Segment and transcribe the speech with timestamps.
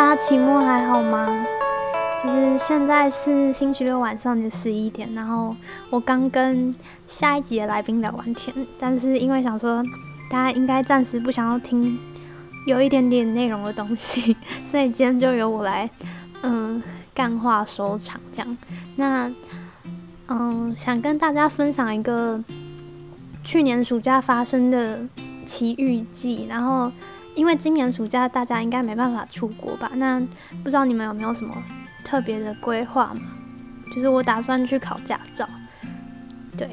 [0.00, 1.28] 大家期末还好吗？
[2.24, 5.54] 就是现在是星期六晚上的十一点，然后
[5.90, 6.74] 我刚跟
[7.06, 9.84] 下一集的来宾聊完天，但是因为想说
[10.30, 11.98] 大家应该暂时不想要听
[12.66, 14.34] 有一点点内容的东西，
[14.64, 15.90] 所以今天就由我来
[16.44, 18.56] 嗯干话收场这样。
[18.96, 19.30] 那
[20.28, 22.42] 嗯想跟大家分享一个
[23.44, 25.00] 去年暑假发生的
[25.44, 26.90] 奇遇记，然后。
[27.40, 29.90] 因为今年暑假大家应该没办法出国吧？
[29.94, 30.20] 那
[30.62, 31.56] 不知道你们有没有什么
[32.04, 33.22] 特别的规划吗？
[33.94, 35.48] 就是我打算去考驾照，
[36.54, 36.68] 对，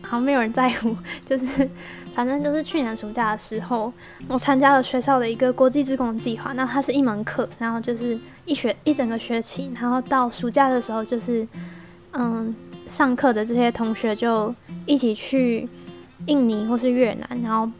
[0.00, 0.96] 好像没有人在乎。
[1.26, 1.68] 就是
[2.14, 3.92] 反正就是去年暑假的时候，
[4.28, 6.54] 我参加了学校的一个国际职工计划。
[6.54, 11.46] 那它是一门课，然后就是一学一整个学期，然后到暑假的时候，就是
[12.12, 12.56] 嗯，
[12.88, 14.54] 上课的这些同学就
[14.86, 15.68] 一起去
[16.28, 17.70] 印尼或是越南，然后。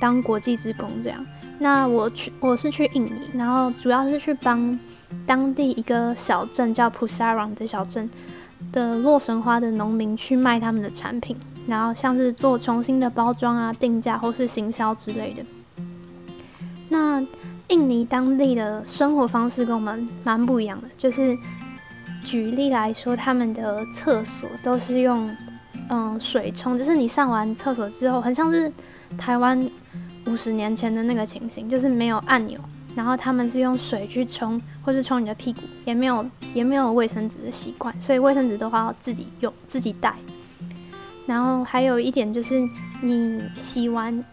[0.00, 1.26] 当国际职工这样，
[1.62, 4.78] 那我去我是去印尼，然后主要是去帮
[5.26, 8.08] 当地一个小镇叫 Pusarang 的小镇
[8.72, 15.42] 的洛神花的农民去卖他们的产品，然后像是做重新的包装啊、定价或是行销之类的。
[16.88, 17.22] 那
[17.68, 21.36] 印尼当地的生活方式跟我们蛮不一样的，就是
[22.24, 25.30] 举例来说，他们的厕所都是用
[25.90, 28.72] 嗯水冲，就是你上完厕所之后，很像是
[29.18, 29.70] 台湾。
[30.30, 32.60] 五十年前的那个情形，就是没有按钮，
[32.94, 40.14] 然后他们是用水去冲，或是冲你的屁股，也没有也没有卫生纸的习惯，所以卫生纸都要自己用自己带。
[41.26, 42.68] 然后还有一点就是，
[43.02, 44.24] 你洗完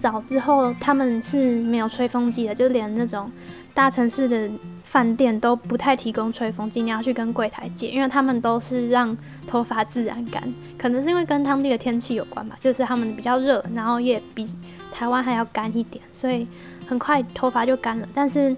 [0.00, 3.28] 澡之后，他们是没有吹风机的，就连那种
[3.74, 4.48] 大城市的。
[4.90, 9.16] 饭店都不太提供吹风机，你要去跟柜台借，因为他们都是让
[9.46, 10.42] 头发自然干，
[10.76, 14.44] 可能是因为跟当地的天气有关吧，就是他们比较热，然后也比
[14.92, 16.44] 台湾还要干一点，所以
[16.88, 18.08] 很快头发就干了。
[18.12, 18.56] 但是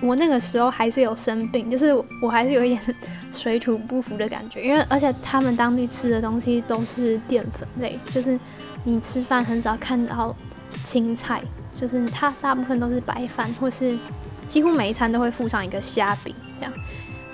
[0.00, 2.96] 我那个时候还是有生病，就是我还是有一点
[3.30, 8.40] 水土不服的感觉，因为而且他们当地吃的东西都是淀粉类，就是
[8.84, 10.34] 你吃饭很少看到
[10.82, 11.42] 青菜，
[11.78, 13.98] 就是它大部分都是白饭或是。
[14.46, 16.72] 几乎每一餐都会附上一个虾饼，这样。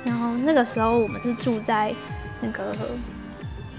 [0.05, 1.95] 然后那个时候我们是住在
[2.41, 2.75] 那个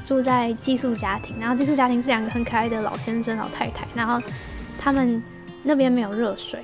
[0.06, 4.22] 住在寄宿家庭，然后寄宿家庭是两个很可爱的老先生老太太，然后
[4.80, 5.22] 他们
[5.64, 6.64] 那边没有热水，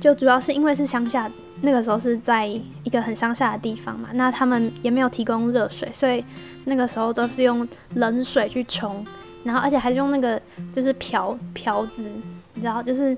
[0.00, 6.24] 就主要是因为是乡下，那个时候是在一个很乡下的地方嘛，那他们也没有提供热水，所以
[6.64, 9.04] 那个时候都是用冷水去冲，
[9.44, 10.40] 然后而且还是用那个
[10.72, 12.02] 就是瓢瓢子，
[12.54, 13.16] 你知道，就是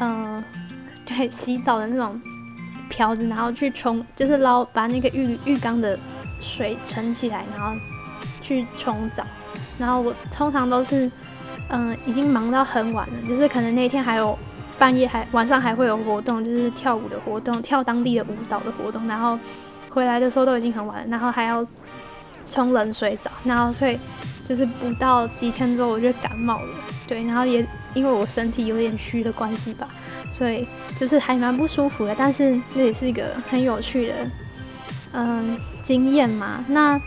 [0.00, 0.44] 嗯。
[1.06, 2.20] 对，洗澡的那种
[2.88, 5.98] 瓢子，然后去冲，就是捞把那个浴浴缸的
[6.40, 7.76] 水盛起来，然后
[8.40, 9.24] 去冲澡。
[9.78, 11.10] 然后我通常都是，
[11.68, 14.38] 嗯，已经忙到很晚了，就是可能那天还有
[14.78, 19.06] 半夜还晚上还会有活动，就是跳舞的活动，跳当地的舞蹈的活动。
[19.06, 19.38] 然后
[19.90, 21.66] 回来的时候都已经很晚了，然后还要
[22.48, 23.98] 冲冷水澡，然后所以
[24.44, 26.74] 就是不到几天之后我就感冒了。
[27.06, 29.88] 对，然后也因为我身体有点虚的关系吧。
[30.32, 30.66] 所以
[30.96, 34.14] 就是还蛮不舒服的，但是那也是一个很有趣的
[35.12, 36.64] 嗯经验嘛。
[36.66, 37.00] 那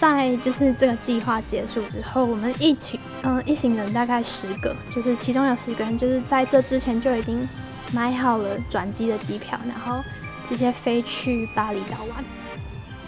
[0.00, 7.48] 在就是这个计划结束之后，我们一起嗯一行人大概十个，就是其中有十个人就是在这之前就已经
[7.92, 10.02] 买好了转机的机票，然后
[10.44, 12.24] 直接飞去巴厘岛玩。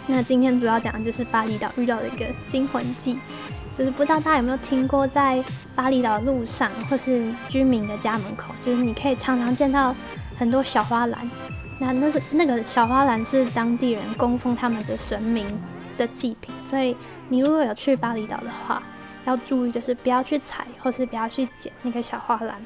[0.07, 3.19] 那今天主要讲的就是巴厘岛遇到的一个惊魂记。
[3.79, 5.41] 就是不知道大家有没有听过，在
[5.73, 9.95] 巴厘岛路上或是居民的家门口，就是你可以常常见到
[10.37, 11.31] 很多小花篮。
[11.79, 15.47] 那那是那个小花篮是当地人供奉他们的神明
[15.97, 16.93] 的祭品，所以
[17.29, 18.83] 你如果有去巴厘岛的话，
[19.23, 22.57] 要注意就是不要去踩或是不要去捡那个小花篮。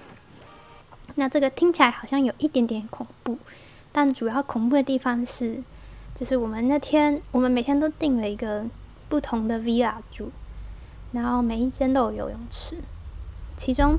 [1.13, 3.38] 那这个听起来好像有一点点恐怖，
[3.91, 5.62] 但主要恐怖的地方是，
[6.16, 8.66] 就是我们那天我们每天都订了一个
[9.07, 10.31] 不同的 villa 住。
[11.13, 12.76] 然后每一间都有游泳池，
[13.55, 13.97] 其中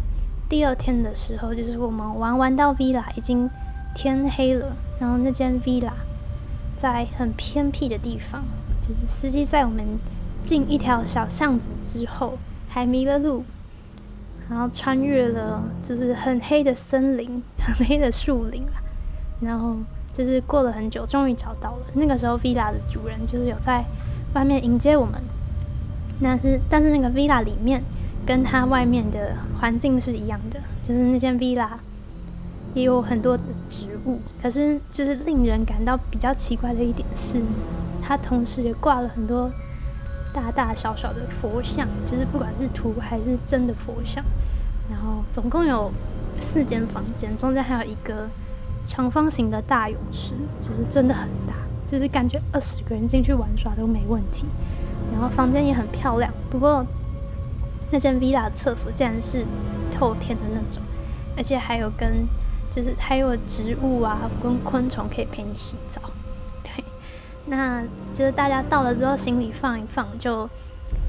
[0.49, 3.49] 第二天的时候，就是我们玩玩到 villa 已经
[3.95, 5.93] 天黑了，然后那间 villa
[6.77, 8.43] 在很偏僻的地方，
[8.83, 9.87] 就是司机在我们
[10.43, 12.37] 进一条小巷子之后
[12.69, 13.45] 还迷了路，
[14.51, 18.67] 然后穿越了就是很黑的森林、很黑的树林
[19.41, 19.77] 然后
[20.13, 21.87] 就是过了很久，终于找到了。
[21.95, 23.85] 那个时候 villa 的主人就是有在
[24.35, 25.23] 外面迎接我们。
[26.21, 27.83] 那是，但是那个 villa 里面
[28.25, 31.69] 跟它外面的环境是一样的，就是那间 villa
[32.73, 34.21] 也有很多的植物。
[34.41, 37.41] 可是，就是令人感到比较奇怪的一点是，
[38.03, 39.51] 它同时也挂了很多
[40.33, 44.25] 大大小小的佛像，就是不管是图还是真的佛像。
[44.91, 45.91] 然后总共有
[46.41, 48.29] 四间房间，中间还有一个
[48.85, 51.55] 长方形的大泳池，就是真的很大，
[51.87, 54.45] 就是感觉二十个人进去玩耍都没问题。
[55.13, 56.85] 然后房间也很漂亮，不过
[57.91, 59.45] 那间 villa 厕所竟然是
[59.93, 60.83] 透天的那种，
[61.37, 62.27] 而且还有跟
[62.71, 66.01] 就是还有植物啊跟昆虫可以陪你洗澡。
[66.65, 66.83] 对，
[67.47, 70.49] 那就是大家到了之后行李放一放，就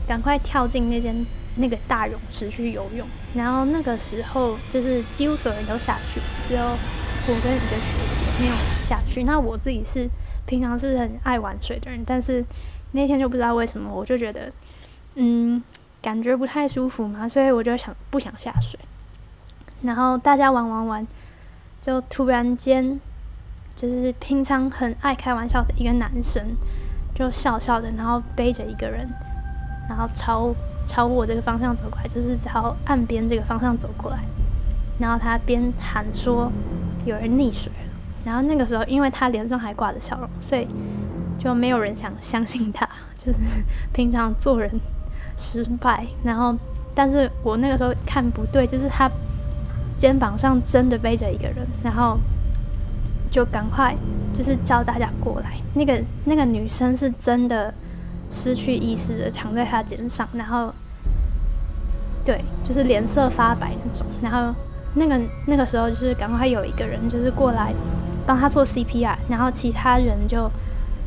[0.07, 1.25] 赶快跳进那间
[1.55, 3.07] 那个大泳池去游泳。
[3.33, 9.23] 然后那个时候就是几乎所有人都下去，只有我跟一个学姐没有下去。
[9.23, 10.07] 那我自己是
[10.45, 12.45] 平常是很爱玩水的人，但是。
[12.95, 14.49] 那天就不知道为什么，我就觉得，
[15.15, 15.61] 嗯，
[16.01, 18.79] 感觉不太舒服嘛，所以我就想不想下水。
[19.81, 21.07] 然后大家玩玩玩，
[21.81, 22.99] 就突然间，
[23.75, 26.55] 就是平常很爱开玩笑的一个男生，
[27.13, 29.05] 就笑笑的，然后背着一个人，
[29.89, 30.55] 然后朝
[30.85, 34.19] 朝我这个方向走过来，就是朝岸边这个方向走过来。
[34.97, 36.49] 然后他边喊说
[37.05, 37.91] 有人溺水了，
[38.23, 40.65] 然后那个时候因为他脸上还挂着笑容，所以。
[41.37, 42.87] 就没有人想相信他，
[43.17, 43.39] 就是
[43.93, 44.71] 平常做人
[45.37, 46.55] 失败，然后，
[46.93, 49.09] 但是我那个时候看不对，就是他
[49.97, 52.17] 肩膀上真的背着一个人，然后
[53.29, 53.95] 就赶快
[54.33, 55.57] 就是叫大家过来。
[55.73, 57.73] 那个那个女生是真的
[58.31, 60.73] 失去意识的躺在他肩上，然后
[62.23, 64.05] 对，就是脸色发白那种。
[64.21, 64.55] 然后
[64.93, 67.73] 那个那个时候就是赶快有一个人就是过来
[68.25, 70.49] 帮他做 CPR，然后其他人就。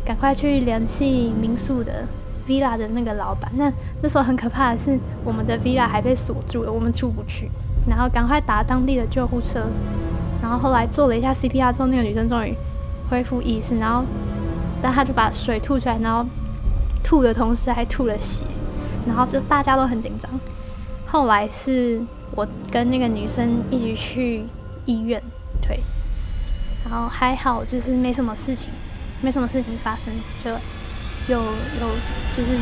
[0.09, 2.03] 赶快去联系民宿的
[2.49, 3.53] villa 的那个老板。
[3.55, 3.71] 那
[4.01, 7.51] 那时候很可怕的是，我们的 villa 还被锁住了，我们出不去。
[7.87, 9.67] 然后赶快打当地的救护车。
[10.41, 12.55] 然后后来做了一下 CPR 之后，那个女生终于
[13.11, 13.77] 恢复意识。
[13.79, 14.03] 然后，
[14.81, 16.25] 但她就把水吐出来，然后
[17.05, 18.47] 吐的同时还吐了血。
[19.07, 20.31] 然后就大家都很紧张。
[21.05, 22.01] 后来是
[22.35, 24.45] 我跟那个女生一起去
[24.87, 25.23] 医院
[25.61, 25.79] 推，
[26.89, 28.73] 然后还好，就是没什么事情。
[29.21, 30.13] 没什么事情发生，
[30.45, 30.51] 就
[31.33, 31.89] 有有
[32.37, 32.57] 就是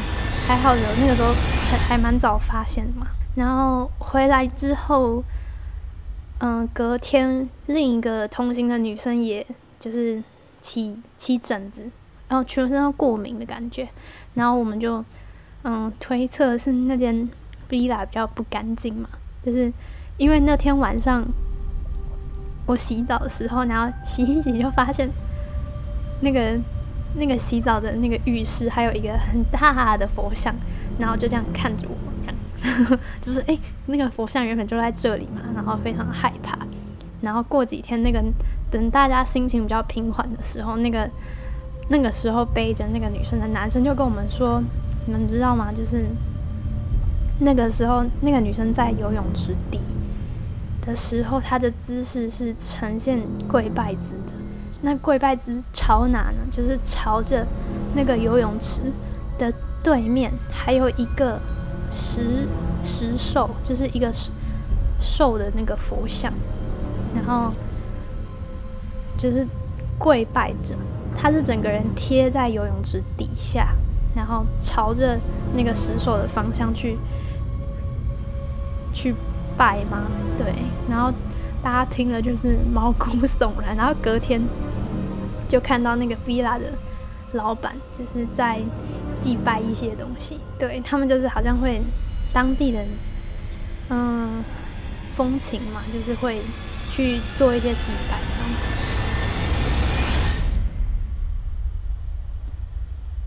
[0.46, 1.34] 还好有那个时候
[1.70, 3.06] 还还蛮早发现的嘛。
[3.34, 5.22] 然后回来之后，
[6.38, 9.46] 嗯，隔天另一个同行的女生也
[9.78, 10.22] 就是
[10.60, 11.90] 起起疹子，
[12.28, 13.86] 然后全身都过敏的感觉。
[14.32, 15.04] 然后我们就
[15.64, 17.28] 嗯推测是那间
[17.68, 19.08] villa 比较不干净嘛，
[19.42, 19.70] 就是
[20.16, 21.22] 因为那天晚上
[22.66, 25.10] 我洗澡的时候，然后洗一洗就发现。
[26.20, 26.58] 那个
[27.14, 30.54] 那个洗澡的那个浴室还有一个很大的佛像，
[30.98, 36.58] 然后就这样看着我，看， 就是哎，那个佛像原本就在这里嘛，然后非常害怕。
[37.22, 38.22] 然后过几天，那个
[38.70, 41.08] 等大家心情比较平缓的时候，那个
[41.88, 44.62] 那个时候背着那个女生的男生就跟我们说
[45.06, 45.72] ：“你们知道吗？
[45.72, 46.04] 就是
[47.40, 49.80] 那个时候那个女生在游泳池底
[50.82, 54.32] 的时候，她的姿势是呈现跪拜姿的。”
[54.82, 56.38] 那跪拜姿朝哪呢？
[56.50, 57.46] 就是朝着
[57.94, 58.82] 那个游泳池
[59.38, 59.52] 的
[59.82, 61.40] 对面，还有一个
[61.90, 62.46] 石
[62.84, 64.12] 石兽，就是一个
[65.00, 66.32] 兽的那个佛像，
[67.14, 67.52] 然后
[69.16, 69.46] 就是
[69.98, 70.74] 跪拜着，
[71.16, 73.74] 他是整个人贴在游泳池底下，
[74.14, 75.18] 然后朝着
[75.54, 76.98] 那个石兽的方向去
[78.92, 79.14] 去
[79.56, 80.02] 拜吗？
[80.36, 80.52] 对，
[80.88, 81.12] 然后。
[81.62, 84.40] 大家听了就是毛骨悚然，然后隔天
[85.48, 86.72] 就看到那个 villa 的
[87.32, 88.60] 老板就是在
[89.18, 91.80] 祭拜一些东西，对他们就是好像会
[92.32, 92.84] 当地的
[93.90, 94.42] 嗯
[95.14, 96.40] 风情嘛，就是会
[96.90, 98.60] 去做一些祭拜这样子。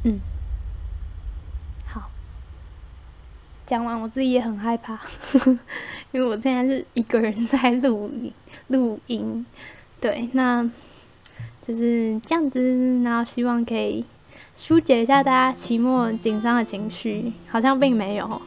[0.03, 0.19] 嗯，
[1.87, 2.09] 好，
[3.65, 4.99] 讲完我自己也很害怕。
[6.11, 8.33] 因为我现在是一个人在录音，
[8.67, 9.45] 录音，
[10.01, 10.63] 对，那
[11.69, 14.03] 就是这样子，然后希望可以
[14.55, 18.41] 疏解一下大家期末紧张的情绪，好像并没有。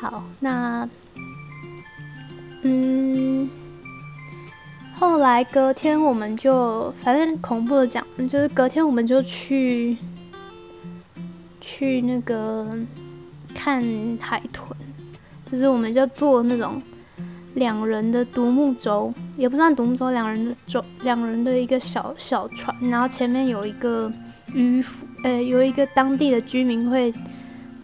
[0.00, 0.88] 好，那
[2.62, 3.46] 嗯，
[4.94, 9.98] 后来隔天我们就反正恐怖的讲，就是隔天我们就去
[11.60, 12.66] 去那个
[13.54, 13.84] 看
[14.18, 14.66] 海豚。
[15.44, 16.80] 就是我们就坐那种
[17.54, 24.12] 两人的独木舟，也不算独木舟，两人的舟，两人的一个小小船，然后前面有一个
[24.52, 27.12] 渔夫，呃，有一个当地的居民会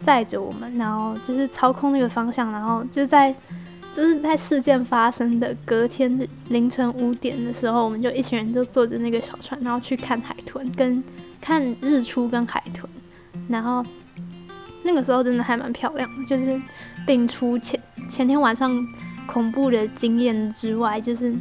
[0.00, 3.34] 载着我们，然后就是操控那个方向，然后就在
[3.92, 11.02] 就是在事件发生的隔天凌晨五点的时候，我们就一群人就坐着那个小船，然后去看海豚，跟
[11.40, 12.88] 看日出跟海豚，
[13.48, 13.84] 然后。
[14.88, 16.62] 那个时候真的还蛮漂亮的，就是
[17.04, 18.70] 并出前前天晚上
[19.26, 21.34] 恐怖的经验之外，就是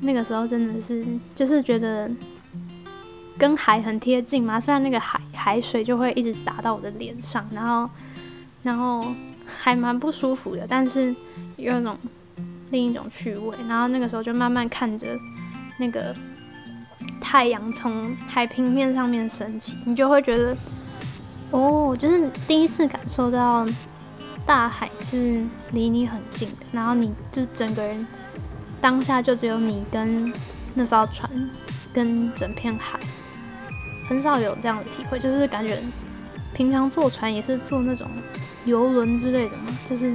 [0.00, 2.10] 那个时候真的是就是觉得
[3.38, 7.88] 跟海很贴近嘛，虽然那个海海水就会一直打到我的脸上，然后
[8.62, 9.14] 然后
[9.46, 11.14] 还蛮不舒服的，但是
[11.56, 11.96] 有一种
[12.70, 13.56] 另一种趣味。
[13.68, 15.08] 然后那个时候就慢慢看着
[15.78, 16.14] 那个
[17.20, 20.56] 太阳从海平面上面升起，你就会觉得
[21.50, 23.66] 哦，就是第一次感受到
[24.46, 28.06] 大海是离你很近的，然后你就整个人。
[28.78, 30.32] 当下就只有你跟
[30.74, 31.28] 那艘船，
[31.92, 33.00] 跟整片海，
[34.06, 35.82] 很少有这样的体会，就是感觉
[36.54, 38.06] 平常坐船也是坐那种
[38.66, 40.14] 游轮之类的嘛，就是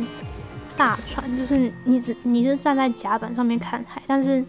[0.77, 4.45] 大船，就是你只你是站在甲板上面看海，但是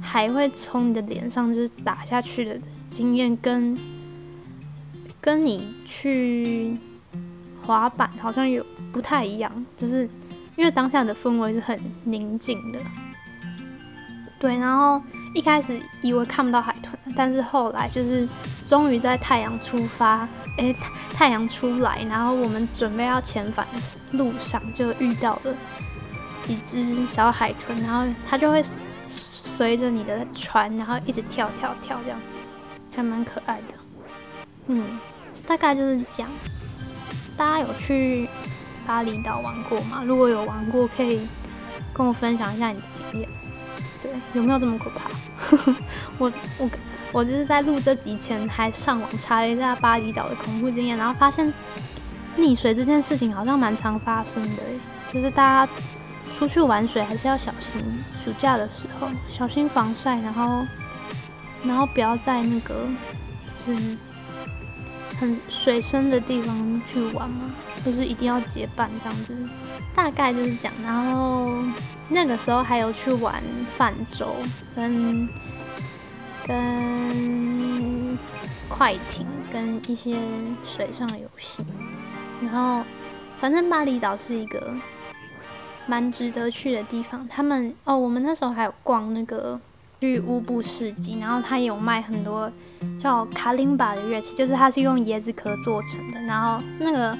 [0.00, 2.58] 海会从你的脸上就是打下去的
[2.90, 3.78] 经验，跟
[5.20, 6.76] 跟你去
[7.64, 10.08] 滑板好像有不太一样，就是
[10.56, 12.78] 因为当下的氛围是很宁静的。
[14.38, 15.00] 对，然后
[15.34, 18.28] 一开始以为看不到海豚，但是后来就是
[18.66, 20.74] 终于在太阳出发，诶，
[21.14, 25.54] 太阳出来，然后我们准备要遣返的路上，就遇到了
[26.42, 28.60] 几只小海豚，然后它就会
[29.06, 32.34] 随着你的船，然后一直跳跳跳这样子，
[32.96, 33.74] 还蛮可爱的。
[34.66, 34.98] 嗯，
[35.46, 36.28] 大概就是讲，
[37.36, 38.28] 大家有去
[38.86, 40.02] 巴厘岛玩过吗？
[40.04, 41.20] 如果有玩过，可以
[41.92, 43.28] 跟我分享一下你的经验。
[44.02, 45.10] 对，有没有这么可怕？
[46.18, 46.70] 我我
[47.12, 51.52] 我就是在录这集前还上网查了一下巴厘岛的恐怖经验，然后发现
[52.38, 54.62] 溺水这件事情好像蛮常发生的，
[55.12, 55.72] 就是大家
[56.32, 57.80] 出去玩水还是要小心，
[58.24, 60.66] 暑假的时候小心防晒，然后
[61.62, 62.74] 然后不要在那个
[63.66, 63.96] 就是
[65.22, 69.32] 很水深的地方去玩嘛，就是一定要结伴这样子。
[69.94, 71.62] 大概就是讲，然后
[72.08, 74.34] 那个时候还有去玩泛舟，
[74.74, 75.28] 跟
[76.44, 78.18] 跟
[78.68, 80.16] 快艇，跟一些
[80.64, 81.64] 水上游戏。
[82.40, 82.84] 然后
[83.40, 84.74] 反正巴厘岛是一个
[85.86, 87.28] 蛮值得去的地方。
[87.28, 89.60] 他们哦，我们那时候还有逛那个
[90.02, 92.50] 去乌布市集，然后他有卖很多
[92.98, 96.20] 叫卡林巴的乐器，就是它是用椰子壳做成的。
[96.22, 97.16] 然后那个。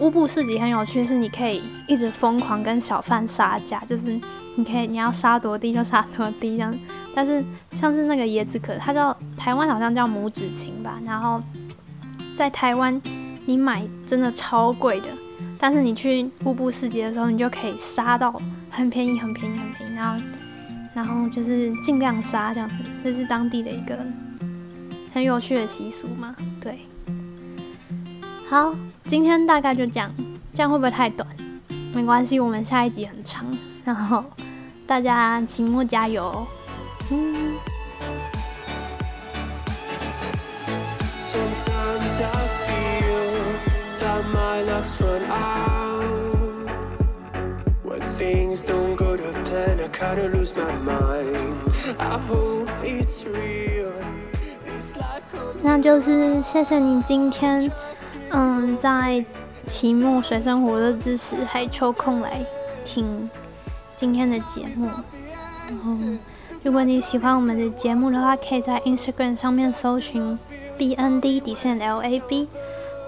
[0.00, 4.12] 乌布市集很有趣，是你可以一直疯狂跟小贩杀价，就是
[4.54, 6.72] 你可以你要杀多低就杀多低这样。
[7.16, 11.42] 但是像是那个椰子壳，它叫台湾好像叫拇指琴吧，然后
[12.32, 13.02] 在台湾
[13.44, 15.06] 你买真的超贵的，
[15.58, 20.24] 但是你去乌布市集的时候，你就可以杀到很便宜、很便宜、很便宜，然后
[20.98, 22.74] 然后就是尽量杀这样子，
[23.04, 23.96] 这是当地的一个
[25.14, 26.80] 很有趣的习俗嘛，对。
[28.50, 28.74] 好，
[29.04, 30.12] 今天大概就这样，
[30.52, 31.24] 这样会不会太短？
[31.94, 33.46] 没关系，我们下一集很长。
[33.84, 34.24] 然后
[34.88, 36.44] 大家期末加油。
[55.60, 57.70] 那就是谢谢你今天。
[58.30, 59.24] 嗯，在
[59.66, 62.44] 期末水生活的知识还抽空来
[62.84, 63.28] 听
[63.96, 64.86] 今天的节目。
[65.66, 65.96] 然后，
[66.62, 70.38] 如果你喜欢我们的节目的话，可以在 Instagram 上面搜寻
[70.78, 72.46] BND 底线 LAB，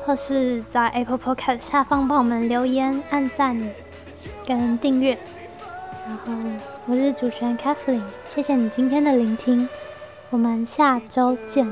[0.04, 3.62] 或是在 Apple Podcast 下方帮我们留言、按赞
[4.46, 5.16] 跟订阅。
[6.06, 6.32] 然后，
[6.86, 9.68] 我是主持人 Kathleen，谢谢你今天的聆听，
[10.30, 11.66] 我们下周见。